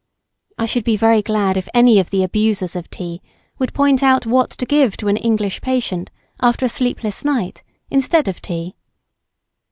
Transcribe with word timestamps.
I 0.57 0.65
should 0.65 0.83
be 0.83 0.97
very 0.97 1.21
glad 1.21 1.57
if 1.57 1.69
any 1.75 1.99
of 1.99 2.09
the 2.09 2.23
abusers 2.23 2.75
of 2.75 2.89
tea 2.89 3.21
would 3.59 3.71
point 3.71 4.01
out 4.01 4.25
what 4.25 4.49
to 4.49 4.65
give 4.65 4.97
to 4.97 5.09
an 5.09 5.17
English 5.17 5.61
patient 5.61 6.09
after 6.41 6.65
a 6.65 6.69
sleepless 6.69 7.23
night, 7.23 7.61
instead 7.91 8.27
of 8.27 8.41
tea. 8.41 8.73